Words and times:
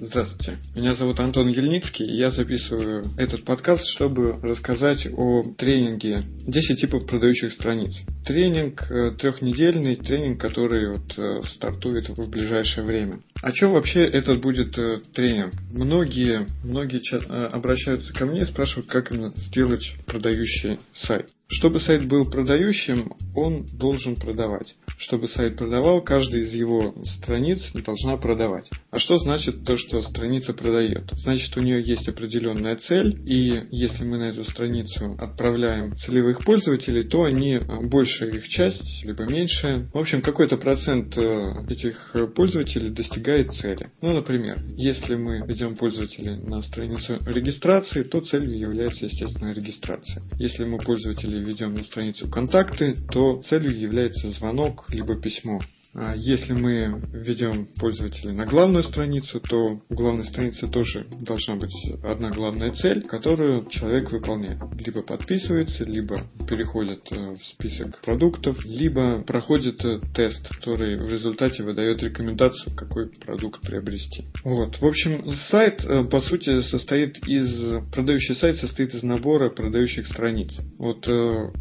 Здравствуйте, 0.00 0.58
меня 0.76 0.92
зовут 0.94 1.18
Антон 1.18 1.48
Ельницкий, 1.48 2.06
и 2.06 2.18
я 2.18 2.30
записываю 2.30 3.02
этот 3.16 3.44
подкаст, 3.44 3.84
чтобы 3.96 4.34
рассказать 4.40 5.08
о 5.12 5.42
тренинге 5.56 6.22
10 6.46 6.80
типов 6.80 7.04
продающих 7.04 7.52
страниц. 7.52 7.96
Тренинг 8.24 8.88
э, 8.92 9.16
трехнедельный, 9.18 9.96
тренинг, 9.96 10.40
который 10.40 10.92
вот 10.92 11.18
э, 11.18 11.42
стартует 11.48 12.10
в 12.10 12.30
ближайшее 12.30 12.86
время. 12.86 13.18
А 13.40 13.54
что 13.54 13.68
вообще 13.68 14.00
этот 14.04 14.40
будет 14.40 14.76
э, 14.78 15.00
тренинг? 15.14 15.54
Многие, 15.70 16.46
многие 16.64 17.00
обращаются 17.48 18.12
ко 18.12 18.26
мне 18.26 18.42
и 18.42 18.44
спрашивают, 18.44 18.90
как 18.90 19.12
именно 19.12 19.32
сделать 19.36 19.94
продающий 20.06 20.80
сайт. 20.92 21.28
Чтобы 21.50 21.80
сайт 21.80 22.06
был 22.06 22.28
продающим, 22.30 23.12
он 23.34 23.64
должен 23.72 24.16
продавать. 24.16 24.74
Чтобы 24.98 25.28
сайт 25.28 25.56
продавал, 25.56 26.02
каждая 26.02 26.42
из 26.42 26.52
его 26.52 26.94
страниц 27.04 27.60
должна 27.72 28.18
продавать. 28.18 28.68
А 28.90 28.98
что 28.98 29.16
значит 29.16 29.64
то, 29.64 29.78
что 29.78 30.02
страница 30.02 30.52
продает? 30.52 31.08
Значит, 31.12 31.56
у 31.56 31.60
нее 31.60 31.80
есть 31.82 32.06
определенная 32.06 32.76
цель, 32.76 33.18
и 33.24 33.62
если 33.70 34.04
мы 34.04 34.18
на 34.18 34.24
эту 34.24 34.44
страницу 34.44 35.16
отправляем 35.18 35.96
целевых 35.96 36.44
пользователей, 36.44 37.04
то 37.04 37.22
они, 37.24 37.58
большая 37.84 38.30
их 38.30 38.46
часть, 38.48 39.06
либо 39.06 39.24
меньшая, 39.24 39.88
в 39.94 39.96
общем, 39.96 40.20
какой-то 40.20 40.58
процент 40.58 41.16
э, 41.16 41.42
этих 41.70 42.14
пользователей 42.34 42.90
достигает 43.28 43.52
цели. 43.54 43.90
Ну, 44.00 44.14
например, 44.14 44.58
если 44.76 45.14
мы 45.14 45.46
ведем 45.46 45.76
пользователей 45.76 46.36
на 46.36 46.62
страницу 46.62 47.18
регистрации, 47.26 48.02
то 48.02 48.20
целью 48.20 48.58
является, 48.58 49.06
естественно, 49.06 49.52
регистрация. 49.52 50.22
Если 50.38 50.64
мы 50.64 50.78
пользователей 50.78 51.40
введем 51.40 51.74
на 51.74 51.84
страницу 51.84 52.28
контакты, 52.28 52.94
то 53.10 53.42
целью 53.42 53.78
является 53.78 54.30
звонок 54.30 54.86
либо 54.90 55.20
письмо. 55.20 55.60
А 56.00 56.14
если 56.14 56.52
мы 56.52 57.02
введем 57.12 57.66
пользователя 57.74 58.32
на 58.32 58.44
главную 58.44 58.84
страницу, 58.84 59.40
то 59.40 59.80
у 59.88 59.94
главной 59.94 60.24
страницы 60.24 60.68
тоже 60.68 61.08
должна 61.20 61.56
быть 61.56 61.74
одна 62.04 62.30
главная 62.30 62.70
цель, 62.72 63.02
которую 63.02 63.68
человек 63.68 64.12
выполняет. 64.12 64.60
Либо 64.78 65.02
подписывается, 65.02 65.84
либо 65.84 66.28
переходит 66.48 67.00
э, 67.10 67.32
в 67.32 67.42
список 67.42 68.00
продуктов, 68.00 68.64
либо 68.64 69.22
проходит 69.24 69.84
э, 69.84 69.98
тест, 70.14 70.48
который 70.48 71.04
в 71.04 71.12
результате 71.12 71.64
выдает 71.64 72.00
рекомендацию, 72.00 72.76
какой 72.76 73.08
продукт 73.08 73.60
приобрести. 73.62 74.24
Вот. 74.44 74.80
В 74.80 74.86
общем, 74.86 75.32
сайт 75.50 75.84
э, 75.84 76.04
по 76.04 76.20
сути 76.20 76.60
состоит 76.60 77.18
из... 77.26 77.48
Продающий 77.92 78.36
сайт 78.36 78.58
состоит 78.58 78.94
из 78.94 79.02
набора 79.02 79.50
продающих 79.50 80.06
страниц. 80.06 80.56
Вот 80.78 81.08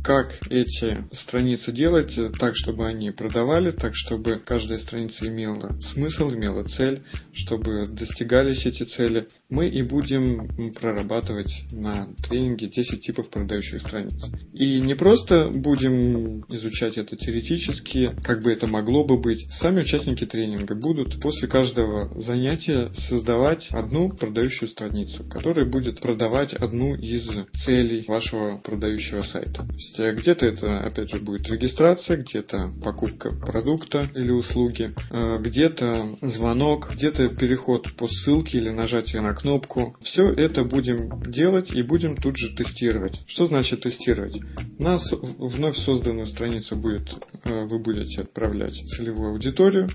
как 0.03 0.33
эти 0.52 1.08
страницы 1.13 1.71
делать 1.71 2.13
так, 2.39 2.53
чтобы 2.55 2.85
они 2.85 3.09
продавали, 3.09 3.71
так, 3.71 3.93
чтобы 3.95 4.27
чтобы 4.28 4.39
каждая 4.39 4.80
страница 4.80 5.28
имела 5.28 5.78
смысл, 5.94 6.31
имела 6.31 6.64
цель, 6.64 7.03
чтобы 7.33 7.86
достигались 7.88 8.66
эти 8.66 8.83
цели, 8.83 9.28
мы 9.50 9.70
и 9.70 9.81
будем 9.83 10.73
прорабатывать 10.73 11.52
на 11.72 12.09
тренинге 12.28 12.67
10 12.67 13.02
типов 13.02 13.30
продающих 13.30 13.80
страниц. 13.80 14.14
И 14.53 14.81
не 14.81 14.95
просто 14.95 15.50
будем 15.53 16.42
изучать 16.50 16.98
это 16.98 17.16
теоретически, 17.16 18.16
как 18.23 18.44
бы 18.44 18.52
это 18.52 18.67
могло 18.67 19.05
бы 19.05 19.17
быть. 19.17 19.48
Сами 19.59 19.81
участники 19.81 20.25
тренинга 20.25 20.75
будут 20.75 21.20
после 21.22 21.48
каждого 21.48 22.22
занятия 22.22 22.92
создавать 23.08 23.67
одну 23.72 24.09
продающую 24.09 24.67
страницу, 24.67 25.23
которая 25.30 25.66
будет 25.66 26.02
продавать 26.02 26.53
одну 26.53 26.95
из 26.95 27.28
целей 27.64 28.03
вашего 28.08 28.58
продающего 28.58 29.23
сайта. 29.23 29.66
Где-то 29.98 30.45
это, 30.45 30.80
опять 30.81 31.09
же, 31.09 31.20
будет 31.20 31.48
регистрация, 31.50 32.17
где-то 32.17 32.73
покупка 32.83 33.30
продукта, 33.30 34.06
или 34.13 34.31
услуги, 34.31 34.94
э, 35.11 35.38
где-то 35.39 36.17
звонок, 36.22 36.91
где-то 36.94 37.30
переход 37.30 37.94
по 37.95 38.08
ссылке 38.08 38.58
или 38.58 38.69
нажатие 38.69 39.22
на 39.22 39.33
кнопку. 39.33 39.95
Все 40.02 40.30
это 40.30 40.64
будем 40.64 41.22
делать 41.31 41.72
и 41.72 41.81
будем 41.81 42.16
тут 42.16 42.38
же 42.38 42.55
тестировать. 42.55 43.22
Что 43.27 43.45
значит 43.45 43.81
тестировать? 43.81 44.39
На 44.80 44.98
вновь 45.39 45.77
созданную 45.77 46.27
страницу 46.27 46.76
будет, 46.76 47.09
э, 47.43 47.65
вы 47.65 47.80
будете 47.80 48.21
отправлять 48.21 48.73
целевую 48.73 49.31
аудиторию. 49.31 49.89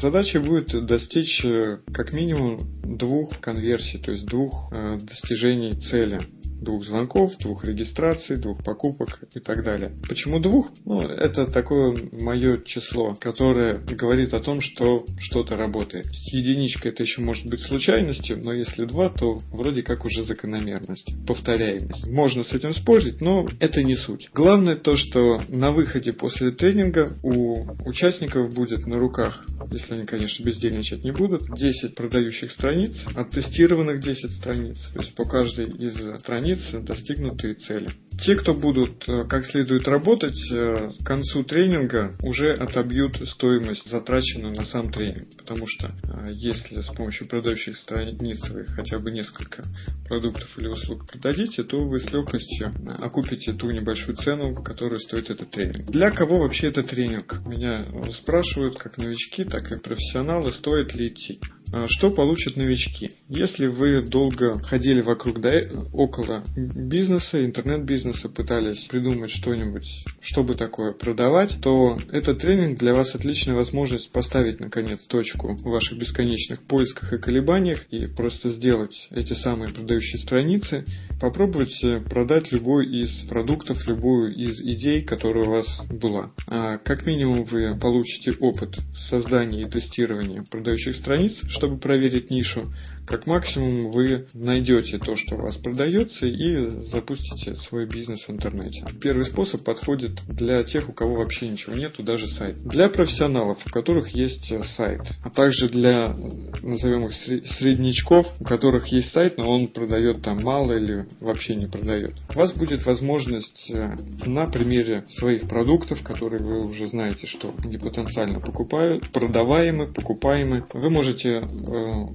Задача 0.00 0.40
будет 0.40 0.86
достичь 0.86 1.44
э, 1.44 1.78
как 1.92 2.12
минимум 2.12 2.60
двух 2.96 3.40
конверсий, 3.40 3.98
то 3.98 4.12
есть 4.12 4.26
двух 4.26 4.70
достижений 4.70 5.74
цели 5.80 6.20
двух 6.60 6.84
звонков, 6.84 7.36
двух 7.38 7.64
регистраций, 7.64 8.36
двух 8.36 8.62
покупок 8.64 9.20
и 9.34 9.40
так 9.40 9.64
далее. 9.64 9.92
Почему 10.08 10.40
двух? 10.40 10.70
Ну, 10.84 11.02
это 11.02 11.46
такое 11.46 11.96
мое 12.12 12.62
число, 12.62 13.14
которое 13.14 13.78
говорит 13.78 14.34
о 14.34 14.40
том, 14.40 14.60
что 14.60 15.04
что-то 15.18 15.56
работает. 15.56 16.06
Единичка 16.32 16.88
это 16.88 17.02
еще 17.02 17.20
может 17.20 17.46
быть 17.46 17.60
случайностью, 17.60 18.40
но 18.42 18.52
если 18.52 18.84
два, 18.84 19.10
то 19.10 19.38
вроде 19.52 19.82
как 19.82 20.04
уже 20.04 20.24
закономерность, 20.24 21.08
повторяемость. 21.26 22.06
Можно 22.06 22.42
с 22.42 22.52
этим 22.52 22.74
спорить, 22.74 23.20
но 23.20 23.46
это 23.60 23.82
не 23.82 23.94
суть. 23.94 24.28
Главное 24.34 24.76
то, 24.76 24.96
что 24.96 25.42
на 25.48 25.72
выходе 25.72 26.12
после 26.12 26.52
тренинга 26.52 27.16
у 27.22 27.66
участников 27.86 28.54
будет 28.54 28.86
на 28.86 28.98
руках, 28.98 29.44
если 29.70 29.94
они, 29.94 30.06
конечно, 30.06 30.42
бездельничать 30.42 31.04
не 31.04 31.12
будут, 31.12 31.42
10 31.56 31.94
продающих 31.94 32.50
страниц, 32.50 32.96
оттестированных 33.14 34.00
10 34.00 34.30
страниц. 34.32 34.78
То 34.92 35.00
есть 35.00 35.14
по 35.14 35.24
каждой 35.24 35.66
из 35.66 35.94
страниц 36.20 36.45
страниц 36.46 36.84
достигнутые 36.84 37.54
цели. 37.54 37.90
Те, 38.24 38.34
кто 38.36 38.54
будут 38.54 39.06
э, 39.08 39.24
как 39.28 39.44
следует 39.44 39.86
работать, 39.86 40.38
э, 40.50 40.90
к 40.98 41.04
концу 41.04 41.44
тренинга 41.44 42.16
уже 42.22 42.52
отобьют 42.52 43.20
стоимость, 43.28 43.90
затраченную 43.90 44.54
на 44.54 44.64
сам 44.64 44.90
тренинг. 44.90 45.28
Потому 45.36 45.66
что 45.66 45.88
э, 45.88 46.28
если 46.32 46.80
с 46.80 46.86
помощью 46.94 47.28
продающих 47.28 47.76
страниц 47.76 48.40
вы 48.48 48.64
хотя 48.66 48.98
бы 48.98 49.10
несколько 49.10 49.64
продуктов 50.08 50.48
или 50.56 50.68
услуг 50.68 51.06
продадите, 51.10 51.62
то 51.62 51.78
вы 51.84 51.98
с 51.98 52.10
легкостью 52.10 52.74
окупите 53.00 53.52
ту 53.52 53.70
небольшую 53.70 54.16
цену, 54.16 54.62
которую 54.62 55.00
стоит 55.00 55.28
этот 55.28 55.50
тренинг. 55.50 55.90
Для 55.90 56.10
кого 56.10 56.38
вообще 56.38 56.68
этот 56.68 56.88
тренинг? 56.88 57.46
Меня 57.46 57.84
спрашивают 58.12 58.78
как 58.78 58.96
новички, 58.96 59.44
так 59.44 59.70
и 59.72 59.78
профессионалы, 59.78 60.52
стоит 60.52 60.94
ли 60.94 61.08
идти. 61.08 61.38
Что 61.88 62.10
получат 62.10 62.56
новички? 62.56 63.12
Если 63.28 63.66
вы 63.66 64.02
долго 64.02 64.58
ходили 64.60 65.00
вокруг 65.00 65.40
да 65.40 65.60
около 65.92 66.44
бизнеса, 66.56 67.44
интернет-бизнеса, 67.44 67.96
бизнеса 67.96 68.28
пытались 68.28 68.78
придумать 68.88 69.30
что-нибудь, 69.30 69.86
чтобы 70.20 70.54
такое 70.54 70.92
продавать, 70.92 71.58
то 71.62 71.98
этот 72.12 72.40
тренинг 72.40 72.78
для 72.78 72.94
вас 72.94 73.14
отличная 73.14 73.54
возможность 73.54 74.12
поставить, 74.12 74.60
наконец, 74.60 75.00
точку 75.06 75.54
в 75.54 75.62
ваших 75.62 75.98
бесконечных 75.98 76.62
поисках 76.62 77.12
и 77.12 77.18
колебаниях 77.18 77.86
и 77.90 78.06
просто 78.06 78.50
сделать 78.50 78.94
эти 79.10 79.32
самые 79.32 79.72
продающие 79.72 80.18
страницы, 80.18 80.84
попробовать 81.20 81.80
продать 82.08 82.52
любой 82.52 82.86
из 82.86 83.10
продуктов, 83.28 83.86
любую 83.86 84.34
из 84.34 84.60
идей, 84.60 85.02
которая 85.02 85.44
у 85.44 85.50
вас 85.50 85.66
была. 85.90 86.32
А 86.46 86.78
как 86.78 87.06
минимум 87.06 87.44
вы 87.44 87.78
получите 87.78 88.32
опыт 88.38 88.76
создания 89.08 89.62
и 89.62 89.70
тестирования 89.70 90.44
продающих 90.50 90.96
страниц, 90.96 91.40
чтобы 91.56 91.78
проверить 91.78 92.30
нишу, 92.30 92.72
как 93.06 93.26
максимум 93.26 93.90
вы 93.92 94.26
найдете 94.34 94.98
то, 94.98 95.16
что 95.16 95.36
у 95.36 95.42
вас 95.42 95.56
продается 95.56 96.26
и 96.26 96.68
запустите 96.90 97.54
свой 97.56 97.86
бизнес 97.86 98.26
в 98.26 98.30
интернете. 98.30 98.84
Первый 99.00 99.24
способ 99.24 99.62
подходит 99.62 100.12
для 100.28 100.64
тех, 100.64 100.88
у 100.88 100.92
кого 100.92 101.16
вообще 101.16 101.48
ничего 101.48 101.74
нету, 101.74 102.02
даже 102.02 102.26
сайт. 102.26 102.56
Для 102.64 102.88
профессионалов, 102.88 103.58
у 103.64 103.70
которых 103.70 104.08
есть 104.08 104.52
сайт, 104.76 105.02
а 105.22 105.30
также 105.30 105.68
для, 105.68 106.14
назовем 106.62 107.06
их, 107.06 107.12
среднячков, 107.58 108.26
у 108.40 108.44
которых 108.44 108.88
есть 108.88 109.12
сайт, 109.12 109.38
но 109.38 109.50
он 109.50 109.68
продает 109.68 110.22
там 110.22 110.42
мало 110.42 110.72
или 110.72 111.06
вообще 111.20 111.54
не 111.54 111.66
продает. 111.66 112.14
У 112.34 112.38
вас 112.38 112.52
будет 112.52 112.84
возможность 112.84 113.70
э, 113.70 113.96
на 114.24 114.46
примере 114.46 115.04
своих 115.08 115.48
продуктов, 115.48 116.02
которые 116.02 116.42
вы 116.42 116.66
уже 116.66 116.88
знаете, 116.88 117.26
что 117.26 117.54
они 117.62 117.78
потенциально 117.78 118.40
покупают, 118.40 119.10
продаваемы, 119.12 119.92
покупаемы, 119.92 120.64
вы 120.72 120.90
можете 120.90 121.28
э, 121.30 121.42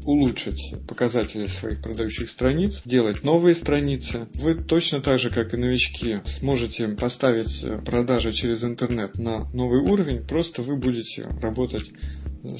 улучшить 0.05 0.73
показатели 0.87 1.45
своих 1.59 1.81
продающих 1.81 2.29
страниц, 2.29 2.81
делать 2.85 3.23
новые 3.23 3.55
страницы. 3.55 4.27
Вы 4.35 4.55
точно 4.63 5.01
так 5.01 5.19
же, 5.19 5.29
как 5.29 5.53
и 5.53 5.57
новички, 5.57 6.21
сможете 6.39 6.87
поставить 6.89 7.83
продажи 7.85 8.31
через 8.31 8.63
интернет 8.63 9.17
на 9.17 9.49
новый 9.51 9.79
уровень, 9.81 10.25
просто 10.25 10.61
вы 10.61 10.75
будете 10.77 11.23
работать 11.41 11.89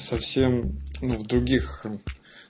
совсем 0.08 0.78
ну, 1.00 1.16
в 1.16 1.26
других, 1.26 1.84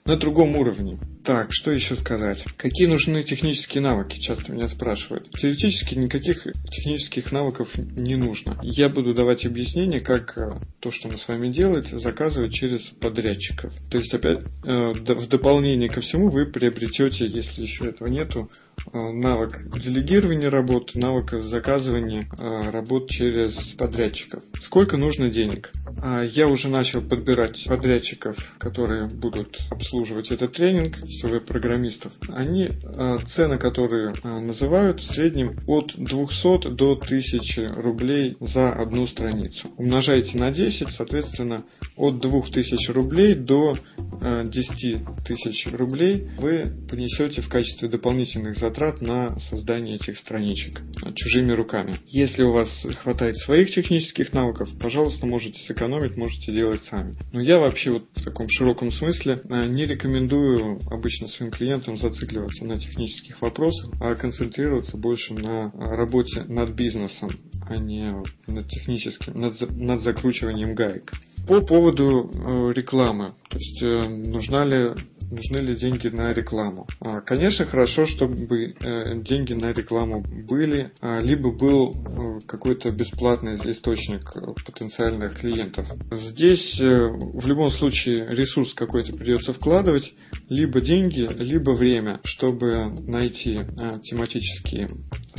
на 0.05 0.17
другом 0.17 0.55
уровне. 0.55 0.99
Так, 1.23 1.47
что 1.51 1.71
еще 1.71 1.95
сказать? 1.95 2.43
Какие 2.57 2.87
нужны 2.87 3.23
технические 3.23 3.81
навыки? 3.81 4.19
Часто 4.19 4.51
меня 4.51 4.67
спрашивают. 4.67 5.29
Теоретически 5.31 5.95
никаких 5.95 6.43
технических 6.43 7.31
навыков 7.31 7.69
не 7.77 8.17
нужно. 8.17 8.59
Я 8.61 8.89
буду 8.89 9.13
давать 9.13 9.45
объяснение, 9.45 10.01
как 10.01 10.37
э, 10.37 10.59
то, 10.81 10.91
что 10.91 11.07
мы 11.07 11.17
с 11.17 11.25
вами 11.27 11.49
делаем, 11.49 11.99
заказывать 11.99 12.53
через 12.53 12.81
подрядчиков. 12.99 13.73
То 13.89 13.99
есть, 13.99 14.13
опять, 14.13 14.39
э, 14.65 14.91
в 14.91 15.27
дополнение 15.29 15.87
ко 15.87 16.01
всему 16.01 16.29
вы 16.29 16.47
приобретете, 16.47 17.25
если 17.25 17.61
еще 17.61 17.85
этого 17.85 18.09
нету, 18.09 18.51
э, 18.91 18.97
навык 18.99 19.79
делегирования 19.79 20.49
работ, 20.49 20.93
навык 20.93 21.31
заказывания 21.39 22.27
работ 22.37 23.09
через 23.09 23.53
подрядчиков. 23.77 24.43
Сколько 24.61 24.97
нужно 24.97 25.29
денег? 25.29 25.71
А, 26.01 26.23
я 26.23 26.49
уже 26.49 26.67
начал 26.67 27.01
подбирать 27.01 27.63
подрядчиков, 27.65 28.35
которые 28.57 29.07
будут 29.07 29.57
обслуживать 29.71 30.31
этот 30.31 30.51
тренинг, 30.51 30.97
СВ-программистов. 31.19 32.13
Они, 32.29 32.69
а, 32.97 33.19
цены, 33.35 33.57
которые 33.57 34.13
а, 34.23 34.39
называют, 34.39 34.99
в 34.99 35.05
среднем 35.13 35.59
от 35.67 35.93
200 35.95 36.75
до 36.75 36.93
1000 36.93 37.73
рублей 37.75 38.35
за 38.39 38.71
одну 38.71 39.07
страницу. 39.07 39.69
Умножайте 39.77 40.37
на 40.37 40.51
10, 40.51 40.89
соответственно, 40.95 41.63
от 41.95 42.19
2000 42.19 42.91
рублей 42.91 43.35
до 43.35 43.75
10 44.21 44.97
тысяч 45.25 45.67
рублей 45.71 46.29
вы 46.37 46.73
понесете 46.89 47.41
в 47.41 47.49
качестве 47.49 47.87
дополнительных 47.87 48.57
затрат 48.57 49.01
на 49.01 49.37
создание 49.49 49.95
этих 49.95 50.17
страничек 50.17 50.81
чужими 51.15 51.51
руками. 51.51 51.97
Если 52.07 52.43
у 52.43 52.51
вас 52.51 52.69
хватает 53.01 53.37
своих 53.37 53.71
технических 53.71 54.33
навыков, 54.33 54.69
пожалуйста, 54.79 55.25
можете 55.25 55.59
сэкономить 55.59 55.83
экономить 55.83 56.17
можете 56.17 56.51
делать 56.51 56.81
сами. 56.89 57.13
Но 57.31 57.41
я 57.41 57.59
вообще 57.59 57.91
вот 57.91 58.05
в 58.15 58.23
таком 58.23 58.47
широком 58.49 58.91
смысле 58.91 59.35
э, 59.43 59.65
не 59.67 59.85
рекомендую 59.85 60.79
обычно 61.03 61.27
своим 61.27 61.51
клиентам 61.51 61.97
зацикливаться 61.97 62.63
на 62.63 62.79
технических 62.79 63.41
вопросах, 63.41 63.91
а 63.99 64.15
концентрироваться 64.15 64.95
больше 64.95 65.33
на 65.33 65.69
работе 65.71 66.45
над 66.47 66.75
бизнесом, 66.75 67.29
а 67.67 67.75
не 67.75 68.23
над 68.47 68.69
техническим, 68.69 69.37
над, 69.37 69.59
над 69.69 70.01
закручиванием 70.01 70.75
гаек. 70.75 71.11
По 71.45 71.59
поводу 71.59 72.31
э, 72.33 72.71
рекламы, 72.73 73.33
то 73.49 73.57
есть 73.57 73.83
э, 73.83 74.07
нужна 74.07 74.63
ли 74.63 74.93
нужны 75.33 75.57
ли 75.59 75.75
деньги 75.75 76.07
на 76.07 76.31
рекламу. 76.33 76.87
А, 76.99 77.21
конечно, 77.21 77.65
хорошо, 77.65 78.05
чтобы 78.05 78.73
э, 78.79 79.21
деньги 79.21 79.53
на 79.53 79.73
рекламу 79.73 80.23
были, 80.47 80.91
а, 81.01 81.21
либо 81.21 81.51
был 81.51 81.91
э, 81.91 82.39
какой-то 82.47 82.91
бесплатный 82.91 83.55
источник 83.55 84.31
потенциальных 84.65 85.39
клиентов. 85.39 85.87
Здесь 86.11 86.79
э, 86.79 87.07
в 87.09 87.45
любом 87.47 87.71
случае 87.71 88.27
ресурс 88.29 88.73
какой-то 88.73 89.13
придется 89.13 89.53
вкладывать, 89.53 90.13
либо 90.49 90.81
деньги, 90.81 91.27
либо 91.37 91.71
время, 91.71 92.19
чтобы 92.23 92.89
найти 93.07 93.61
тематические 94.03 94.89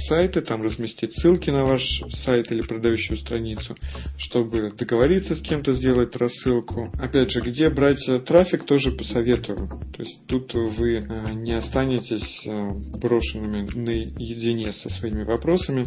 сайты, 0.08 0.40
там 0.40 0.62
разместить 0.62 1.12
ссылки 1.12 1.50
на 1.50 1.64
ваш 1.64 1.82
сайт 2.24 2.50
или 2.50 2.62
продающую 2.62 3.16
страницу, 3.16 3.76
чтобы 4.18 4.72
договориться 4.76 5.36
с 5.36 5.40
кем-то 5.40 5.72
сделать 5.72 6.16
рассылку. 6.16 6.90
Опять 6.98 7.30
же, 7.30 7.40
где 7.40 7.70
брать 7.70 8.00
трафик, 8.26 8.64
тоже 8.64 8.90
посоветую. 8.92 9.83
То 9.92 10.02
есть 10.02 10.26
тут 10.26 10.52
вы 10.54 10.98
э, 10.98 11.32
не 11.34 11.52
останетесь 11.52 12.46
э, 12.46 12.70
брошенными 12.98 13.68
наедине 13.74 14.72
со 14.72 14.88
своими 14.90 15.22
вопросами. 15.24 15.86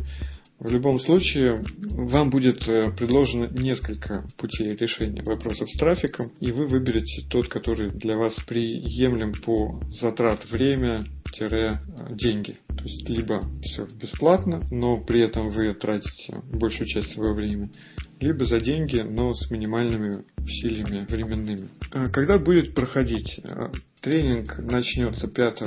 В 0.59 0.69
любом 0.69 0.99
случае, 0.99 1.63
вам 1.77 2.29
будет 2.29 2.67
э, 2.67 2.91
предложено 2.97 3.47
несколько 3.51 4.25
путей 4.38 4.75
решения 4.75 5.21
вопросов 5.23 5.69
с 5.69 5.77
трафиком, 5.77 6.31
и 6.39 6.51
вы 6.51 6.67
выберете 6.67 7.27
тот, 7.29 7.47
который 7.47 7.91
для 7.91 8.17
вас 8.17 8.33
приемлем 8.47 9.33
по 9.33 9.79
затрат 9.99 10.49
время, 10.49 11.03
деньги. 12.11 12.57
То 12.67 12.83
есть 12.83 13.09
либо 13.09 13.41
все 13.61 13.85
бесплатно, 14.01 14.63
но 14.71 14.97
при 14.97 15.21
этом 15.21 15.49
вы 15.49 15.73
тратите 15.73 16.41
большую 16.51 16.88
часть 16.88 17.13
своего 17.13 17.35
времени, 17.35 17.69
либо 18.19 18.45
за 18.45 18.59
деньги, 18.59 18.99
но 18.99 19.33
с 19.33 19.49
минимальными 19.51 20.23
усилиями 20.37 21.05
временными. 21.09 21.69
А 21.91 22.09
когда 22.09 22.39
будет 22.39 22.73
проходить? 22.73 23.39
А, 23.43 23.71
тренинг 24.01 24.57
начнется 24.59 25.27
5 25.27 25.61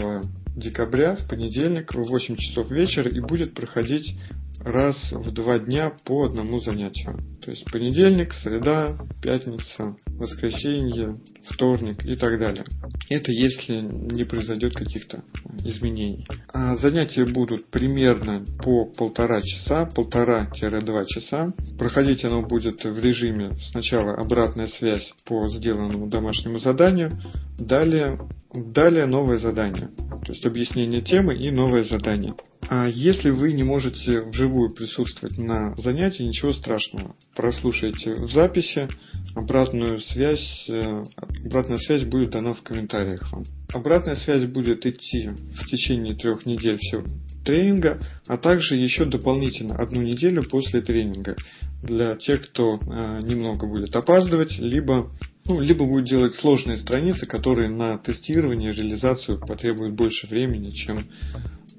декабря 0.56 1.16
в 1.16 1.28
понедельник 1.28 1.94
в 1.94 2.02
8 2.02 2.36
часов 2.36 2.70
вечера 2.70 3.08
и 3.08 3.20
будет 3.20 3.54
проходить 3.54 4.14
раз 4.60 4.96
в 5.12 5.32
два 5.32 5.58
дня 5.58 5.92
по 6.04 6.26
одному 6.26 6.60
занятию. 6.60 7.18
То 7.42 7.50
есть 7.50 7.70
понедельник, 7.70 8.32
среда, 8.34 8.98
пятница, 9.22 9.96
воскресенье, 10.20 11.18
вторник 11.48 12.04
и 12.04 12.14
так 12.14 12.38
далее. 12.38 12.64
Это 13.08 13.32
если 13.32 13.80
не 13.80 14.24
произойдет 14.24 14.74
каких-то 14.74 15.24
изменений. 15.64 16.26
А 16.52 16.76
занятия 16.76 17.24
будут 17.24 17.66
примерно 17.70 18.44
по 18.62 18.84
полтора 18.84 19.40
часа, 19.40 19.86
полтора-два 19.86 21.04
часа. 21.06 21.52
Проходить 21.78 22.24
оно 22.24 22.42
будет 22.42 22.84
в 22.84 23.00
режиме 23.00 23.52
сначала 23.72 24.14
обратная 24.14 24.66
связь 24.68 25.12
по 25.24 25.48
сделанному 25.48 26.08
домашнему 26.08 26.58
заданию, 26.58 27.10
далее, 27.58 28.18
далее 28.52 29.06
новое 29.06 29.38
задание. 29.38 29.88
То 30.26 30.32
есть 30.32 30.44
объяснение 30.44 31.00
темы 31.00 31.34
и 31.34 31.50
новое 31.50 31.84
задание. 31.84 32.34
А 32.68 32.86
если 32.86 33.30
вы 33.30 33.52
не 33.52 33.64
можете 33.64 34.20
вживую 34.20 34.72
присутствовать 34.72 35.36
на 35.38 35.74
занятии, 35.74 36.22
ничего 36.22 36.52
страшного. 36.52 37.16
Прослушайте 37.34 38.14
в 38.14 38.30
записи, 38.32 38.88
обратную 39.34 40.00
связь, 40.00 40.66
э, 40.68 41.04
обратная 41.44 41.78
связь 41.78 42.04
будет 42.04 42.30
дана 42.30 42.54
в 42.54 42.62
комментариях 42.62 43.30
вам. 43.32 43.44
Обратная 43.72 44.16
связь 44.16 44.44
будет 44.46 44.86
идти 44.86 45.28
в 45.28 45.66
течение 45.66 46.14
трех 46.14 46.46
недель 46.46 46.78
всего 46.78 47.04
тренинга, 47.44 48.00
а 48.26 48.36
также 48.36 48.76
еще 48.76 49.06
дополнительно 49.06 49.76
одну 49.76 50.02
неделю 50.02 50.42
после 50.42 50.82
тренинга 50.82 51.36
для 51.82 52.16
тех, 52.16 52.50
кто 52.50 52.76
э, 52.76 53.20
немного 53.22 53.66
будет 53.66 53.96
опаздывать, 53.96 54.58
либо 54.58 55.10
ну, 55.46 55.60
либо 55.60 55.86
будет 55.86 56.04
делать 56.04 56.34
сложные 56.34 56.76
страницы, 56.76 57.26
которые 57.26 57.70
на 57.70 57.98
тестирование, 57.98 58.72
реализацию 58.72 59.40
потребуют 59.40 59.94
больше 59.94 60.26
времени, 60.26 60.70
чем 60.70 61.06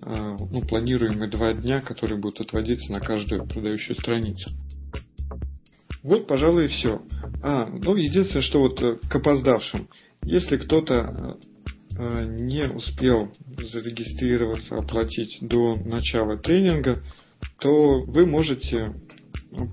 Э, 0.04 0.36
ну, 0.50 0.62
планируемые 0.62 1.30
два 1.30 1.52
дня, 1.54 1.82
которые 1.82 2.20
будут 2.20 2.42
отводиться 2.42 2.92
на 2.92 3.00
каждую 3.00 3.46
продающую 3.46 3.96
страницу. 3.96 4.50
Вот, 6.02 6.26
пожалуй, 6.26 6.66
и 6.66 6.70
все. 6.70 7.02
А, 7.44 7.66
ну, 7.66 7.96
единственное, 7.96 8.44
что 8.44 8.60
вот 8.60 8.82
э, 8.82 8.98
к 9.10 9.16
опоздавшим. 9.16 9.88
Если 10.24 10.58
кто-то 10.58 11.38
э, 11.98 12.26
не 12.40 12.68
успел 12.68 13.32
зарегистрироваться, 13.58 14.76
оплатить 14.76 15.40
до 15.42 15.74
начала 15.84 16.38
тренинга, 16.38 17.04
то 17.60 18.02
вы 18.04 18.26
можете 18.26 18.94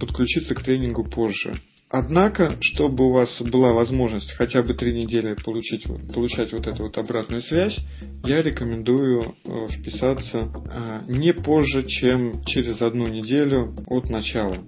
подключиться 0.00 0.54
к 0.54 0.62
тренингу 0.62 1.04
позже. 1.04 1.54
Однако, 1.90 2.58
чтобы 2.60 3.06
у 3.06 3.12
вас 3.12 3.40
была 3.40 3.72
возможность 3.72 4.32
хотя 4.32 4.62
бы 4.62 4.74
три 4.74 4.92
недели 4.92 5.34
получить, 5.42 5.84
получать 6.12 6.52
вот 6.52 6.66
эту 6.66 6.84
вот 6.84 6.98
обратную 6.98 7.40
связь, 7.40 7.78
я 8.24 8.42
рекомендую 8.42 9.22
э, 9.22 9.68
вписаться 9.68 10.38
э, 10.38 11.04
не 11.08 11.32
позже, 11.32 11.84
чем 11.84 12.44
через 12.44 12.82
одну 12.82 13.08
неделю 13.08 13.74
от 13.86 14.10
начала. 14.10 14.58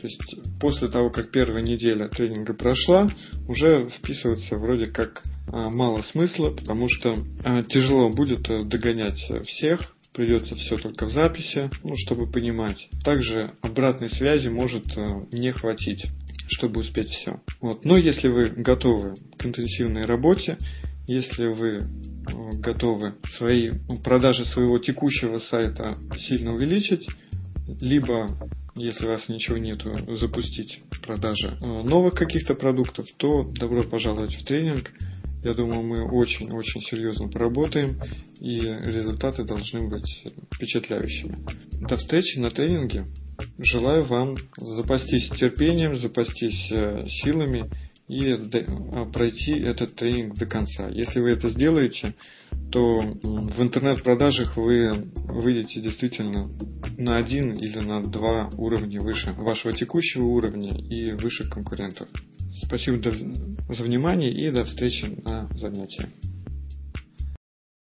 То 0.00 0.06
есть 0.06 0.58
после 0.60 0.88
того, 0.88 1.10
как 1.10 1.30
первая 1.30 1.62
неделя 1.62 2.08
тренинга 2.08 2.54
прошла, 2.54 3.10
уже 3.48 3.88
вписываться 3.98 4.56
вроде 4.56 4.86
как 4.86 5.22
э, 5.24 5.50
мало 5.52 6.02
смысла, 6.02 6.50
потому 6.50 6.88
что 6.88 7.16
тяжело 7.68 8.10
будет 8.10 8.42
догонять 8.42 9.20
всех, 9.46 9.94
придется 10.14 10.54
все 10.56 10.76
только 10.76 11.06
в 11.06 11.10
записи, 11.10 11.70
ну, 11.84 11.94
чтобы 11.96 12.30
понимать. 12.30 12.88
Также 13.04 13.52
обратной 13.60 14.08
связи 14.10 14.48
может 14.48 14.84
не 15.32 15.52
хватить 15.52 16.06
чтобы 16.52 16.80
успеть 16.80 17.08
все. 17.10 17.40
Вот. 17.60 17.84
Но 17.84 17.96
если 17.96 18.28
вы 18.28 18.48
готовы 18.48 19.14
к 19.38 19.46
интенсивной 19.46 20.02
работе, 20.02 20.58
если 21.06 21.46
вы 21.46 21.68
э, 21.68 22.58
готовы 22.58 23.14
свои 23.36 23.70
ну, 23.88 23.96
продажи 23.98 24.44
своего 24.44 24.78
текущего 24.78 25.38
сайта 25.38 25.98
сильно 26.18 26.54
увеличить, 26.54 27.06
либо 27.80 28.28
если 28.76 29.04
у 29.06 29.08
вас 29.08 29.28
ничего 29.28 29.58
нету, 29.58 29.90
запустить 30.16 30.80
продажи 31.02 31.58
э, 31.60 31.64
новых 31.64 32.14
каких-то 32.14 32.54
продуктов, 32.54 33.06
то 33.16 33.44
добро 33.44 33.82
пожаловать 33.82 34.34
в 34.34 34.44
тренинг. 34.44 34.90
Я 35.42 35.54
думаю, 35.54 35.82
мы 35.82 36.02
очень-очень 36.04 36.80
серьезно 36.82 37.28
поработаем, 37.28 37.98
и 38.40 38.60
результаты 38.60 39.44
должны 39.44 39.88
быть 39.88 40.24
впечатляющими. 40.54 41.38
До 41.88 41.96
встречи 41.96 42.38
на 42.38 42.50
тренинге. 42.50 43.06
Желаю 43.58 44.04
вам 44.04 44.36
запастись 44.58 45.30
терпением, 45.30 45.96
запастись 45.96 46.70
э, 46.70 47.06
силами 47.08 47.70
и 48.06 48.32
а, 48.32 49.04
пройти 49.06 49.52
этот 49.52 49.94
тренинг 49.94 50.36
до 50.36 50.44
конца. 50.44 50.88
Если 50.90 51.20
вы 51.20 51.30
это 51.30 51.48
сделаете, 51.48 52.14
то 52.70 53.00
в 53.00 53.62
интернет-продажах 53.62 54.56
вы 54.56 55.10
выйдете 55.26 55.80
действительно 55.80 56.50
на 56.98 57.16
один 57.16 57.52
или 57.52 57.78
на 57.80 58.02
два 58.02 58.50
уровня 58.56 59.00
выше 59.00 59.32
вашего 59.32 59.72
текущего 59.72 60.24
уровня 60.24 60.76
и 60.76 61.12
выше 61.12 61.48
конкурентов. 61.48 62.08
Спасибо 62.64 63.00
за 63.10 63.82
внимание 63.82 64.30
и 64.30 64.50
до 64.50 64.64
встречи 64.64 65.06
на 65.24 65.48
занятии. 65.56 66.06